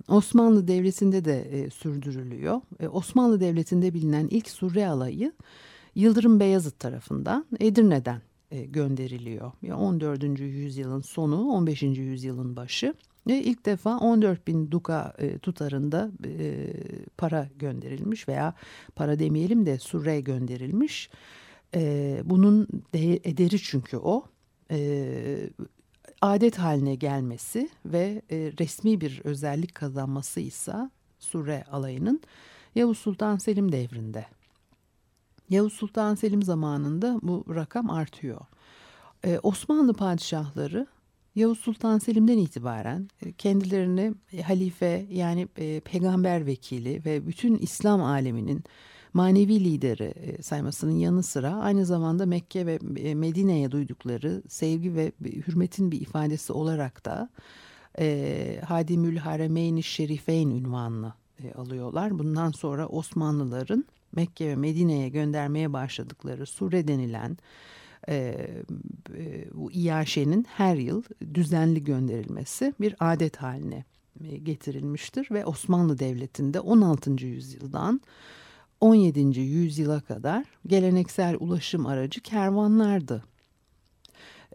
Osmanlı 0.08 0.68
Devleti'nde 0.68 1.26
de 1.26 1.42
e, 1.42 1.70
sürdürülüyor. 1.70 2.62
E, 2.80 2.88
Osmanlı 2.88 3.40
Devleti'nde 3.40 3.94
bilinen 3.94 4.28
ilk 4.32 4.50
surre 4.50 4.88
alayı 4.88 5.34
Yıldırım 5.96 6.40
Beyazıt 6.40 6.80
tarafından 6.80 7.46
Edirne'den 7.60 8.22
e, 8.52 8.66
gönderiliyor. 8.66 9.52
14. 9.76 10.40
yüzyılın 10.40 11.02
sonu 11.02 11.50
15. 11.50 11.82
yüzyılın 11.84 12.56
başı 12.56 12.94
ve 13.28 13.44
ilk 13.44 13.66
defa 13.66 13.98
14 13.98 14.48
bin 14.48 14.72
duka 14.72 15.14
e, 15.18 15.38
tutarında 15.38 16.12
e, 16.26 16.74
para 17.18 17.50
gönderilmiş 17.60 18.28
veya 18.28 18.54
para 18.96 19.20
demeyelim 19.20 19.66
de 19.66 19.80
surre 19.80 20.22
gönderilmiş. 20.22 21.10
E, 21.76 22.22
bunun 22.26 22.68
de, 22.94 23.14
ederi 23.14 23.60
çünkü 23.60 23.98
o. 23.98 24.24
E, 24.72 25.50
adet 26.24 26.60
haline 26.60 26.96
gelmesi 26.96 27.70
ve 27.86 28.22
e, 28.32 28.54
resmi 28.60 29.02
bir 29.02 29.22
özellik 29.24 29.76
kazanması 29.76 30.40
ise 30.40 30.90
Sure 31.20 31.64
alayının 31.72 32.22
Yavuz 32.76 32.98
Sultan 32.98 33.38
Selim 33.38 33.72
devrinde. 33.72 34.26
Yavuz 35.50 35.74
Sultan 35.74 36.16
Selim 36.16 36.44
zamanında 36.44 37.20
bu 37.22 37.46
rakam 37.56 37.90
artıyor. 37.90 38.42
Ee, 39.26 39.40
Osmanlı 39.44 39.94
padişahları 39.94 40.88
Yavuz 41.36 41.60
Sultan 41.60 42.00
Selim'den 42.00 42.38
itibaren 42.38 43.10
e, 43.22 43.32
kendilerini 43.32 44.14
halife 44.46 45.06
yani 45.12 45.48
e, 45.58 45.80
peygamber 45.80 46.46
vekili 46.46 47.06
ve 47.06 47.28
bütün 47.28 47.58
İslam 47.58 48.04
aleminin 48.04 48.64
manevi 49.14 49.64
lideri 49.64 50.04
e, 50.04 50.42
saymasının 50.42 50.92
yanı 50.92 51.24
sıra 51.24 51.56
aynı 51.56 51.86
zamanda 51.86 52.26
Mekke 52.26 52.66
ve 52.66 52.80
e, 52.98 53.16
Medine'ye 53.16 53.72
duydukları 53.72 54.44
sevgi 54.50 54.96
ve 54.96 55.12
hürmetin 55.22 55.92
bir 55.92 56.02
ifadesi 56.02 56.54
olarak 56.54 57.06
da 57.06 57.30
e, 58.00 58.62
Hadimül 58.68 59.18
Haremeyn-i 59.18 59.84
Şerifeyn 59.84 60.50
ünvanını 60.50 61.14
e, 61.44 61.54
alıyorlar. 61.54 62.20
Bundan 62.20 62.52
sonra 62.52 62.88
Osmanlıların 62.88 63.86
Mekke 64.16 64.48
ve 64.48 64.56
Medine'ye 64.56 65.10
göndermeye 65.10 65.74
başladıkları 65.74 66.46
Sure 66.46 66.88
denilen 66.88 67.38
e, 68.10 68.16
e, 69.18 69.46
bu 69.54 69.72
İyaşe'nin 69.72 70.46
her 70.50 70.76
yıl 70.76 71.04
düzenli 71.34 71.84
gönderilmesi 71.84 72.74
bir 72.82 72.96
adet 73.00 73.38
haline 73.38 73.86
e, 74.24 74.38
getirilmiştir 74.38 75.28
ve 75.32 75.46
Osmanlı 75.46 76.00
Devleti'nde 76.00 76.60
16. 76.60 77.26
yüzyıldan 77.26 78.02
17. 78.84 79.40
yüzyıla 79.40 80.02
kadar 80.02 80.46
geleneksel 80.68 81.36
ulaşım 81.40 81.86
aracı 81.86 82.22
kervanlardı. 82.22 83.24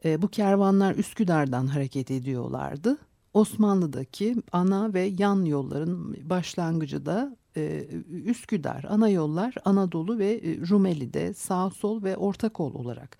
E, 0.05 0.23
bu 0.23 0.29
kervanlar 0.29 0.95
Üsküdar'dan 0.95 1.67
hareket 1.67 2.11
ediyorlardı. 2.11 2.99
Osmanlı'daki 3.35 4.37
ana 4.53 4.95
ve 4.95 5.13
yan 5.19 5.45
yolların 5.45 6.17
başlangıcı 6.31 7.07
da 7.07 7.37
e, 7.57 7.87
Üsküdar. 8.25 8.85
Ana 8.89 9.09
yollar 9.09 9.55
Anadolu 9.65 10.19
ve 10.19 10.33
e, 10.33 10.61
Rumeli'de 10.69 11.35
sağ 11.35 11.71
sol 11.71 12.03
ve 12.03 12.17
orta 12.17 12.49
kol 12.49 12.75
olarak 12.75 13.19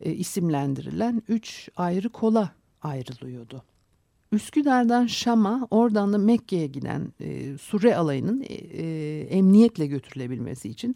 e, 0.00 0.12
isimlendirilen 0.12 1.22
üç 1.28 1.68
ayrı 1.76 2.08
kola 2.08 2.50
ayrılıyordu. 2.82 3.62
Üsküdar'dan 4.32 5.06
Şam'a 5.06 5.68
oradan 5.70 6.12
da 6.12 6.18
Mekke'ye 6.18 6.66
giden 6.66 7.12
e, 7.20 7.58
Sure 7.58 7.96
alayının 7.96 8.42
e, 8.42 8.54
e, 8.54 9.20
emniyetle 9.20 9.86
götürülebilmesi 9.86 10.68
için 10.68 10.94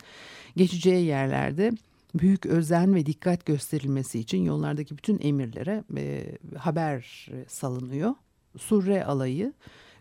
geçeceği 0.57 1.07
yerlerde 1.07 1.73
büyük 2.15 2.47
özen 2.47 2.95
ve 2.95 3.07
dikkat 3.07 3.47
gösterilmesi 3.47 4.19
için 4.19 4.45
yollardaki 4.45 4.99
bütün 4.99 5.19
emirlere 5.23 5.85
e, 5.97 6.37
haber 6.59 7.29
salınıyor. 7.49 8.15
Surre 8.59 9.05
alayı 9.05 9.53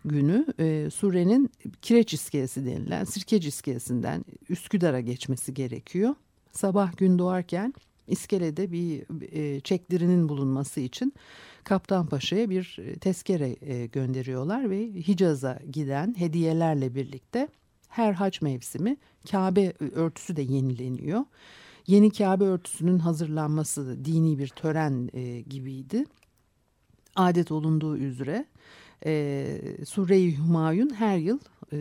günü 0.04 0.46
e, 0.58 0.90
Surre'nin 0.90 1.50
Kireç 1.82 2.14
iskelesi 2.14 2.66
denilen 2.66 3.04
Sirkeci 3.04 3.48
iskelesinden 3.48 4.24
Üsküdar'a 4.48 5.00
geçmesi 5.00 5.54
gerekiyor. 5.54 6.14
Sabah 6.52 6.96
gün 6.96 7.18
doğarken 7.18 7.74
iskelede 8.08 8.72
bir 8.72 9.04
e, 9.32 9.60
çekdirinin 9.60 10.28
bulunması 10.28 10.80
için 10.80 11.14
Kaptan 11.64 12.06
Paşa'ya 12.06 12.50
bir 12.50 12.78
e, 12.80 12.98
tezkere 12.98 13.56
e, 13.60 13.86
gönderiyorlar 13.86 14.70
ve 14.70 14.92
Hicaz'a 14.92 15.58
giden 15.72 16.14
hediyelerle 16.18 16.94
birlikte 16.94 17.48
her 17.88 18.12
hac 18.12 18.42
mevsimi 18.42 18.96
Kabe 19.30 19.72
örtüsü 19.80 20.36
de 20.36 20.42
yenileniyor. 20.42 21.24
Yeni 21.86 22.10
Kabe 22.10 22.44
örtüsünün 22.44 22.98
hazırlanması 22.98 24.04
dini 24.04 24.38
bir 24.38 24.48
tören 24.48 25.10
e, 25.12 25.40
gibiydi. 25.40 26.04
Adet 27.16 27.52
olunduğu 27.52 27.96
üzere 27.96 28.46
e, 29.06 29.60
Sure-i 29.86 30.36
Humayun 30.36 30.94
her 30.94 31.18
yıl 31.18 31.38
e, 31.72 31.76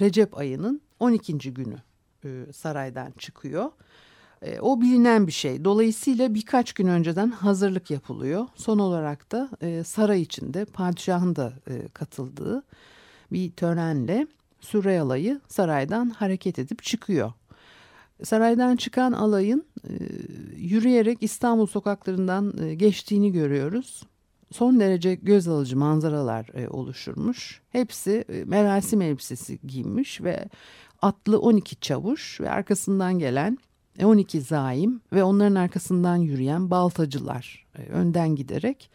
Recep 0.00 0.38
ayının 0.38 0.80
12. 1.00 1.54
günü 1.54 1.76
e, 2.24 2.46
saraydan 2.52 3.12
çıkıyor. 3.18 3.70
E, 4.42 4.60
o 4.60 4.80
bilinen 4.80 5.26
bir 5.26 5.32
şey. 5.32 5.64
Dolayısıyla 5.64 6.34
birkaç 6.34 6.72
gün 6.72 6.86
önceden 6.86 7.30
hazırlık 7.30 7.90
yapılıyor. 7.90 8.46
Son 8.54 8.78
olarak 8.78 9.32
da 9.32 9.50
e, 9.60 9.84
saray 9.84 10.22
içinde 10.22 10.64
padişahın 10.64 11.36
da 11.36 11.52
e, 11.70 11.88
katıldığı 11.88 12.62
bir 13.32 13.50
törenle 13.50 14.26
Süre 14.62 15.00
alayı 15.00 15.40
saraydan 15.48 16.10
hareket 16.10 16.58
edip 16.58 16.82
çıkıyor. 16.82 17.32
Saraydan 18.22 18.76
çıkan 18.76 19.12
alayın 19.12 19.64
e, 19.88 19.92
yürüyerek 20.56 21.18
İstanbul 21.20 21.66
sokaklarından 21.66 22.54
e, 22.62 22.74
geçtiğini 22.74 23.32
görüyoruz. 23.32 24.02
Son 24.52 24.80
derece 24.80 25.14
göz 25.14 25.48
alıcı 25.48 25.76
manzaralar 25.76 26.50
e, 26.54 26.68
oluşurmuş. 26.68 27.60
Hepsi 27.70 28.24
e, 28.28 28.44
merasim 28.44 29.02
elbisesi 29.02 29.58
giymiş 29.66 30.20
ve 30.20 30.44
atlı 31.02 31.40
12 31.40 31.76
çavuş 31.80 32.40
ve 32.40 32.50
arkasından 32.50 33.18
gelen 33.18 33.58
12 34.06 34.40
zaim 34.40 35.00
ve 35.12 35.24
onların 35.24 35.54
arkasından 35.54 36.16
yürüyen 36.16 36.70
baltacılar 36.70 37.66
e, 37.78 37.82
önden 37.82 38.36
giderek 38.36 38.90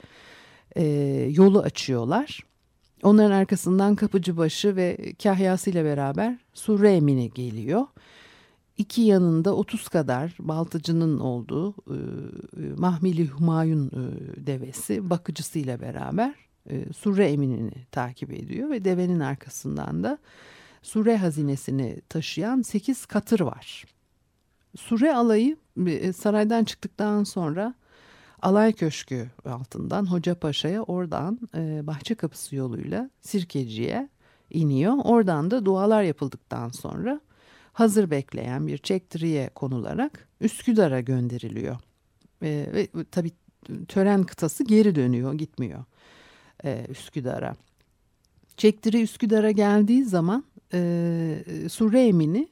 e, 0.76 0.86
yolu 1.32 1.60
açıyorlar. 1.60 2.40
Onların 3.04 3.32
arkasından 3.32 3.96
kapıcıbaşı 3.96 4.76
ve 4.76 5.14
kahyasıyla 5.24 5.86
beraber 5.86 6.38
Surre 6.54 6.96
Emine 6.96 7.28
geliyor. 7.28 7.86
İki 8.78 9.02
yanında 9.02 9.56
30 9.56 9.88
kadar 9.88 10.36
baltacının 10.40 11.20
olduğu 11.20 11.72
e, 11.72 11.98
Mahmili 12.78 13.28
Humayun 13.28 13.88
e, 13.88 14.46
devesi 14.48 15.10
bakıcısıyla 15.10 15.82
beraber 15.82 16.36
e, 16.70 16.94
Surre 16.94 17.30
Emin'ini 17.30 17.86
takip 17.92 18.32
ediyor 18.32 18.70
ve 18.70 18.86
devenin 18.86 19.20
arkasından 19.20 20.04
da 20.04 20.18
Sure 20.82 21.18
hazinesini 21.18 22.02
taşıyan 22.10 22.62
8 22.62 23.06
katır 23.06 23.40
var. 23.40 23.86
Sure 24.76 25.14
alayı 25.14 25.58
e, 25.88 26.14
saraydan 26.14 26.64
çıktıktan 26.64 27.24
sonra 27.24 27.74
Alay 28.42 28.74
Köşkü 28.74 29.28
altından 29.46 30.12
Hoca 30.12 30.36
Paşa'ya 30.36 30.84
oradan 30.84 31.40
e, 31.56 31.88
Bahçe 31.88 32.16
Kapısı 32.16 32.56
yoluyla 32.56 33.10
Sirkeci'ye 33.22 34.10
iniyor. 34.50 34.94
Oradan 35.04 35.52
da 35.52 35.66
dualar 35.66 36.04
yapıldıktan 36.04 36.70
sonra 36.70 37.22
hazır 37.74 38.12
bekleyen 38.12 38.68
bir 38.68 38.78
çektiriye 38.78 39.50
konularak 39.50 40.28
Üsküdar'a 40.42 41.00
gönderiliyor. 41.00 41.78
E, 42.44 42.70
ve 42.74 42.88
tabii 43.12 43.32
tören 43.88 44.24
kıtası 44.24 44.64
geri 44.64 44.96
dönüyor, 44.96 45.34
gitmiyor 45.34 45.84
e, 46.64 46.86
Üsküdar'a. 46.90 47.56
Çektiri 48.58 49.02
Üsküdar'a 49.02 49.52
geldiği 49.52 50.06
zaman 50.06 50.44
e, 50.74 51.44
Surre 51.70 52.08
Emini 52.08 52.48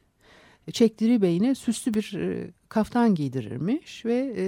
Çektiri 0.71 1.21
Bey'ine 1.21 1.55
süslü 1.55 1.93
bir 1.93 2.13
e, 2.13 2.51
kaftan 2.69 3.15
giydirirmiş 3.15 4.05
ve 4.05 4.33
e, 4.37 4.45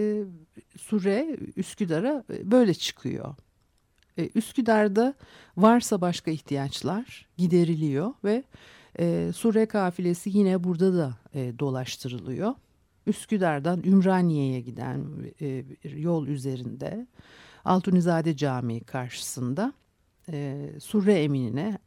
Sure 0.78 1.38
Üsküdar'a 1.56 2.24
e, 2.34 2.52
böyle 2.52 2.74
çıkıyor. 2.74 3.36
Üsküdar'da 4.36 5.14
varsa 5.58 6.02
başka 6.02 6.32
ihtiyaçlar 6.32 7.28
gideriliyor 7.38 8.14
ve 8.24 8.44
Sure 9.34 9.66
kafilesi 9.66 10.30
yine 10.38 10.64
burada 10.64 10.94
da 10.94 11.18
dolaştırılıyor. 11.60 12.54
Üsküdar'dan 13.08 13.84
Ümraniye'ye 13.84 14.62
giden 14.62 15.06
e, 15.42 15.64
yol 15.84 16.28
üzerinde 16.28 17.08
Altunizade 17.66 18.38
Camii 18.38 18.80
karşısında 18.80 19.74
e, 20.32 20.70
Surre 20.80 21.24
Emini'ne 21.24 21.78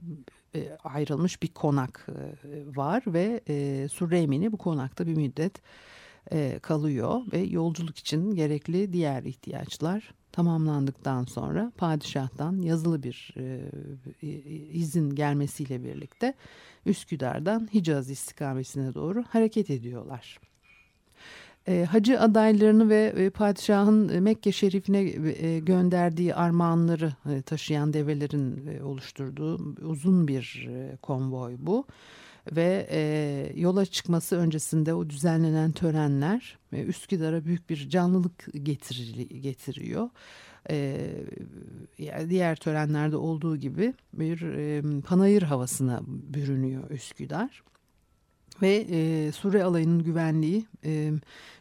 e, 0.55 0.79
ayrılmış 0.85 1.43
bir 1.43 1.49
konak 1.49 2.07
e, 2.09 2.77
var 2.77 3.03
ve 3.07 3.41
e, 3.49 4.53
bu 4.53 4.57
konakta 4.57 5.07
bir 5.07 5.17
müddet 5.17 5.63
e, 6.33 6.59
kalıyor 6.59 7.23
ve 7.33 7.39
yolculuk 7.39 7.99
için 7.99 8.35
gerekli 8.35 8.93
diğer 8.93 9.23
ihtiyaçlar 9.23 10.15
tamamlandıktan 10.33 11.25
sonra 11.25 11.73
padişahtan 11.77 12.63
yazılı 12.63 13.03
bir 13.03 13.35
izin 14.73 15.15
gelmesiyle 15.15 15.85
birlikte 15.85 16.35
Üsküdar'dan 16.87 17.69
Hicaz 17.75 18.11
istikametine 18.11 18.95
doğru 18.95 19.25
hareket 19.29 19.71
ediyorlar. 19.71 20.50
E, 21.71 21.85
hacı 21.85 22.21
adaylarını 22.21 22.89
ve 22.89 23.15
e, 23.17 23.31
padişahın 23.31 24.09
e, 24.09 24.21
Mekke 24.21 24.53
şerifine 24.53 25.05
gönderdiği 25.59 26.35
armağanları 26.35 27.13
taşıyan 27.47 27.93
develerin 27.93 28.79
oluşturduğu 28.83 29.75
uzun 29.83 30.29
bir 30.29 30.69
e, 30.71 30.97
konvoy 30.97 31.57
bu. 31.59 31.87
Ve 32.53 32.87
yola 33.57 33.87
çıkması 33.87 34.37
öncesinde 34.37 34.95
o 34.95 35.11
düzenlenen 35.11 35.73
törenler 35.73 36.59
Üsküdar'a 36.73 37.45
büyük 37.45 37.71
bir 37.71 37.89
canlılık 37.89 38.47
getir, 38.63 39.17
getiriyor. 39.43 40.09
Diğer 42.29 42.57
törenlerde 42.57 43.17
olduğu 43.17 43.57
gibi 43.57 43.95
bir 44.13 44.41
panayır 45.01 45.43
havasına 45.43 46.01
bürünüyor 46.07 46.91
Üsküdar 46.91 47.63
ve 48.63 48.87
e, 48.91 49.33
Sure 49.33 49.65
alayının 49.65 50.05
güvenliği 50.05 50.67
e, 50.85 51.13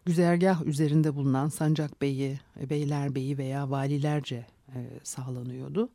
güzergah 0.05 0.65
üzerinde 0.65 1.15
bulunan 1.15 1.47
Sancak 1.49 2.01
Bey'i, 2.01 2.39
e, 2.61 2.69
Beylerbeyi 2.69 3.37
veya 3.37 3.69
valilerce 3.69 4.45
e, 4.75 4.79
sağlanıyordu. 5.03 5.89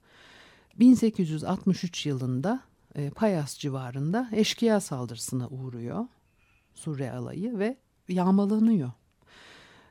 1863 0.78 2.06
yılında 2.06 2.60
e, 2.94 3.10
Payas 3.10 3.58
civarında 3.58 4.28
eşkıya 4.32 4.80
saldırısına 4.80 5.48
uğruyor 5.48 6.06
Sure 6.74 7.12
alayı 7.12 7.58
ve 7.58 7.76
yağmalanıyor. 8.08 8.92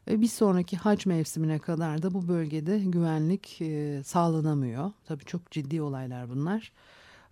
E, 0.10 0.22
bir 0.22 0.28
sonraki 0.28 0.78
hac 0.78 1.06
mevsimine 1.06 1.60
kadar 1.60 2.04
da 2.04 2.14
bu 2.14 2.28
bölgede 2.28 2.80
güvenlik 2.80 3.62
e, 3.62 4.02
sağlanamıyor. 4.06 4.92
Tabii 5.06 5.26
çok 5.26 5.52
ciddi 5.52 5.82
olaylar 5.82 6.30
bunlar. 6.30 6.72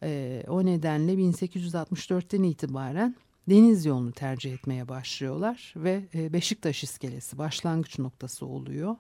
E, 0.04 0.44
o 0.48 0.66
nedenle 0.66 1.14
1864'ten 1.14 2.44
itibaren 2.44 3.16
deniz 3.50 3.86
yolunu 3.86 4.12
tercih 4.12 4.54
etmeye 4.54 4.88
başlıyorlar 4.88 5.74
ve 5.76 6.04
e, 6.14 6.34
Beşiktaş 6.34 6.84
iskelesi 6.84 7.38
başlangıç 7.38 8.00
noktası 8.00 8.46
oluyor. 8.46 8.96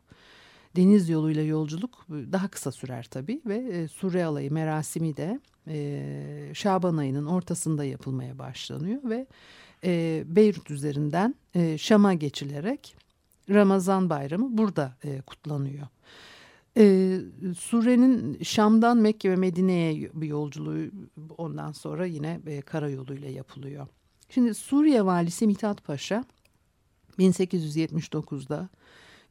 Deniz 0.75 1.10
yoluyla 1.10 1.43
yolculuk 1.43 2.06
e, 2.10 2.32
daha 2.32 2.47
kısa 2.47 2.71
sürer 2.71 3.08
tabii 3.12 3.41
ve 3.45 3.56
e, 3.56 3.88
Sure 3.88 4.25
alayı 4.25 4.54
merasimi 4.54 5.17
de 5.17 5.39
Şaban 6.54 6.97
ayının 6.97 7.25
ortasında 7.25 7.86
yapılmaya 7.86 8.39
başlanıyor 8.39 9.01
ve 9.04 9.27
Beyrut 10.36 10.71
üzerinden 10.71 11.36
Şam'a 11.77 12.13
geçilerek 12.13 12.95
Ramazan 13.49 14.10
bayramı 14.10 14.58
burada 14.58 14.97
kutlanıyor. 15.25 15.88
Ee, 16.77 17.19
Sure'nin 17.58 18.43
Şam'dan 18.43 18.97
Mekke 18.97 19.32
ve 19.32 19.36
Medine'ye 19.36 20.10
bir 20.13 20.27
yolculuğu 20.27 20.91
ondan 21.38 21.71
sonra 21.71 22.06
yine 22.06 22.39
e, 22.47 22.62
karayoluyla 22.62 23.30
yapılıyor. 23.30 23.88
Şimdi 24.33 24.53
Suriye 24.53 25.05
valisi 25.05 25.47
Mithat 25.47 25.83
Paşa 25.83 26.25
1879'da 27.19 28.69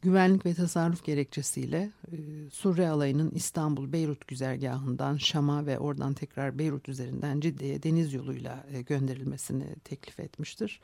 güvenlik 0.03 0.47
ve 0.47 0.55
tasarruf 0.55 1.05
gerekçesiyle 1.05 1.91
e, 2.13 2.17
Suriye 2.51 2.89
alayının 2.89 3.31
İstanbul 3.31 3.93
Beyrut 3.93 4.27
güzergahından 4.27 5.17
Şam'a 5.17 5.67
ve 5.67 5.79
oradan 5.79 6.15
tekrar 6.15 6.59
Beyrut 6.59 6.89
üzerinden 6.89 7.41
Cidde'ye 7.41 7.83
deniz 7.83 8.13
yoluyla 8.13 8.65
e, 8.73 8.83
gönderilmesini 8.83 9.77
teklif 9.85 10.21
etmiştir. 10.21 10.81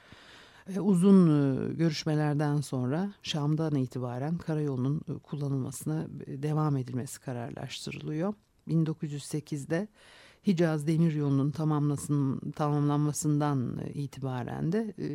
E, 0.76 0.81
uzun 0.81 1.26
görüşmelerden 1.79 2.61
sonra 2.61 3.12
Şam'dan 3.22 3.74
itibaren 3.74 4.38
karayolunun 4.38 5.00
kullanılmasına 5.22 6.07
devam 6.26 6.76
edilmesi 6.76 7.20
kararlaştırılıyor. 7.20 8.35
1908'de 8.68 9.88
Hicaz 10.47 10.87
Demiryolu'nun 10.87 11.51
tamamlanmasından 12.53 13.81
itibaren 13.95 14.73
de 14.73 14.95
e, 14.99 15.09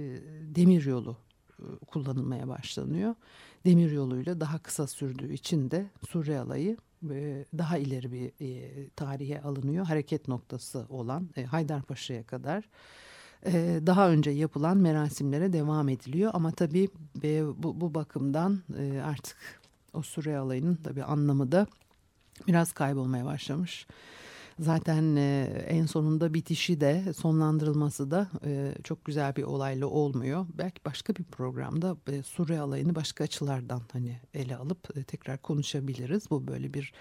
demiryolu 0.56 1.18
e, 1.60 1.64
kullanılmaya 1.88 2.48
başlanıyor. 2.48 3.16
Demiryoluyla 3.66 4.40
daha 4.40 4.58
kısa 4.58 4.88
sürdüğü 4.88 5.34
için 5.34 5.72
de 5.72 5.86
Suriye 6.10 6.40
alayı 6.40 6.78
e, 7.10 7.46
daha 7.58 7.78
ileri 7.78 8.12
bir 8.12 8.32
e, 8.42 8.90
tarihe 8.90 9.42
alınıyor. 9.42 9.86
Hareket 9.86 10.28
noktası 10.28 10.86
olan 10.90 11.30
e, 11.38 11.44
Haydarpaşa'ya 11.44 12.24
kadar 12.24 12.64
e, 13.46 13.80
daha 13.86 14.10
önce 14.10 14.32
yapılan 14.32 14.78
merasimlere 14.78 15.54
devam 15.54 15.90
ediliyor. 15.90 16.32
Ama 16.34 16.52
tabii 16.52 16.90
e, 17.24 17.44
bu, 17.64 17.82
bu 17.82 17.94
bakımdan 17.94 18.60
e, 18.78 19.02
artık 19.02 19.38
o 19.94 20.02
Suriye 20.02 20.38
alayının 20.38 20.76
tabii 20.76 21.04
anlamı 21.04 21.52
da 21.52 21.68
biraz 22.48 22.72
kaybolmaya 22.72 23.26
başlamış. 23.26 23.88
Zaten 24.60 25.16
e, 25.16 25.44
en 25.68 25.86
sonunda 25.86 26.34
bitişi 26.34 26.82
de 26.82 27.14
sonlandırılması 27.14 28.12
da 28.12 28.28
e, 28.46 28.74
çok 28.84 29.06
güzel 29.06 29.36
bir 29.36 29.44
olayla 29.44 29.88
olmuyor. 29.88 30.46
Belki 30.58 30.86
başka 30.86 31.16
bir 31.16 31.24
programda 31.24 31.98
e, 32.12 32.24
Suriye 32.24 32.60
alayını 32.60 32.96
başka 32.96 33.24
açılardan 33.24 33.82
hani 33.92 34.20
ele 34.34 34.56
alıp 34.56 34.98
e, 34.98 35.04
tekrar 35.04 35.38
konuşabiliriz. 35.38 36.30
Bu 36.30 36.48
böyle 36.48 36.74
bir 36.74 36.94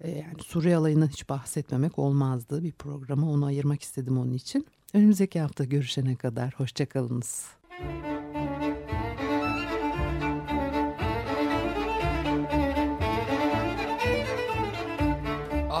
e, 0.00 0.10
yani 0.10 0.42
Suriye 0.46 0.76
alayından 0.76 1.08
hiç 1.08 1.28
bahsetmemek 1.28 1.98
olmazdı. 1.98 2.62
Bir 2.62 2.72
programı 2.72 3.30
onu 3.30 3.44
ayırmak 3.44 3.82
istedim 3.82 4.18
onun 4.18 4.32
için. 4.32 4.66
Önümüzdeki 4.94 5.40
hafta 5.40 5.64
görüşene 5.64 6.16
kadar 6.16 6.54
hoşçakalınız. 6.56 7.46